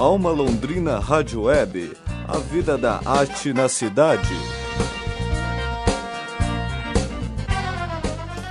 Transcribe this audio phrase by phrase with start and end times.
[0.00, 1.94] Alma Londrina Rádio Web,
[2.26, 4.34] a vida da arte na cidade.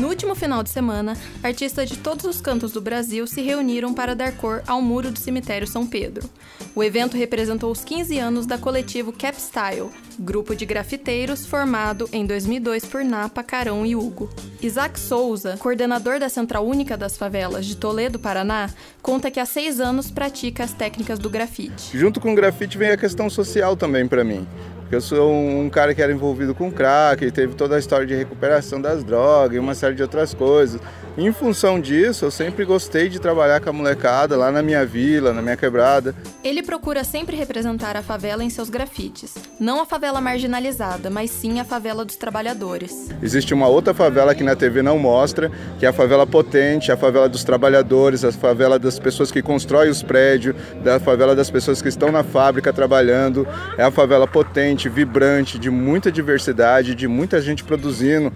[0.00, 4.16] No último final de semana, artistas de todos os cantos do Brasil se reuniram para
[4.16, 6.26] dar cor ao muro do cemitério São Pedro.
[6.74, 12.86] O evento representou os 15 anos da coletivo Capstyle, grupo de grafiteiros formado em 2002
[12.86, 14.30] por Napa, Carão e Hugo.
[14.62, 18.70] Isaac Souza, coordenador da Central Única das Favelas de Toledo, Paraná,
[19.02, 21.98] conta que há seis anos pratica as técnicas do grafite.
[21.98, 24.46] Junto com o grafite vem a questão social também para mim.
[24.90, 28.14] Eu sou um cara que era envolvido com crack, e teve toda a história de
[28.14, 30.80] recuperação das drogas e uma série de outras coisas.
[31.16, 35.32] Em função disso, eu sempre gostei de trabalhar com a molecada lá na minha vila,
[35.32, 36.14] na minha quebrada.
[36.42, 39.34] Ele procura sempre representar a favela em seus grafites.
[39.60, 43.10] Não a favela marginalizada, mas sim a favela dos trabalhadores.
[43.22, 46.96] Existe uma outra favela que na TV não mostra, que é a favela potente, a
[46.96, 51.80] favela dos trabalhadores, a favela das pessoas que constroem os prédios, da favela das pessoas
[51.80, 53.46] que estão na fábrica trabalhando.
[53.78, 58.32] É a favela potente vibrante, de muita diversidade, de muita gente produzindo.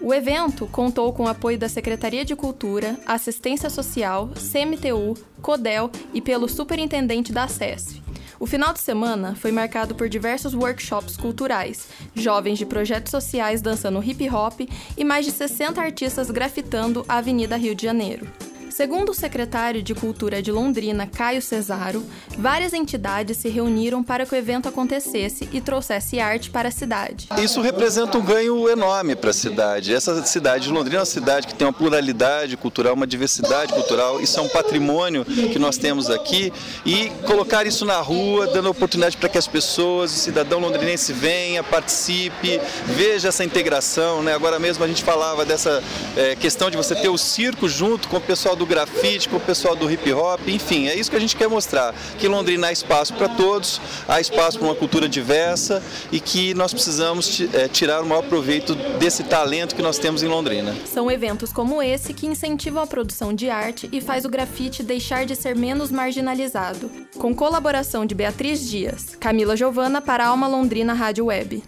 [0.00, 6.20] O evento contou com o apoio da Secretaria de Cultura, Assistência Social, CMTU, CODEL e
[6.20, 8.02] pelo superintendente da SESF.
[8.38, 14.04] O final de semana foi marcado por diversos workshops culturais, jovens de projetos sociais dançando
[14.04, 18.26] hip hop e mais de 60 artistas grafitando a Avenida Rio de Janeiro.
[18.74, 22.04] Segundo o secretário de Cultura de Londrina, Caio Cesaro,
[22.36, 27.28] várias entidades se reuniram para que o evento acontecesse e trouxesse arte para a cidade.
[27.38, 29.94] Isso representa um ganho enorme para a cidade.
[29.94, 34.20] Essa cidade de Londrina é uma cidade que tem uma pluralidade cultural, uma diversidade cultural.
[34.20, 36.52] Isso é um patrimônio que nós temos aqui
[36.84, 41.62] e colocar isso na rua, dando oportunidade para que as pessoas, o cidadão londrinense venha,
[41.62, 44.20] participe, veja essa integração.
[44.20, 44.34] Né?
[44.34, 45.80] Agora mesmo a gente falava dessa
[46.16, 49.36] é, questão de você ter o circo junto com o pessoal do do grafite, com
[49.36, 52.68] o pessoal do hip hop, enfim, é isso que a gente quer mostrar, que Londrina
[52.68, 57.68] há espaço para todos, há espaço para uma cultura diversa e que nós precisamos é,
[57.68, 60.74] tirar o maior proveito desse talento que nós temos em Londrina.
[60.86, 65.26] São eventos como esse que incentivam a produção de arte e faz o grafite deixar
[65.26, 66.90] de ser menos marginalizado.
[67.18, 71.62] Com colaboração de Beatriz Dias, Camila Giovana para Alma Londrina Rádio Web.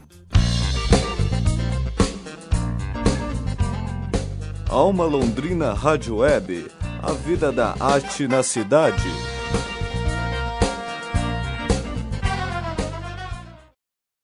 [4.69, 6.67] Alma Londrina Rádio Web
[7.07, 9.36] a vida da arte na cidade.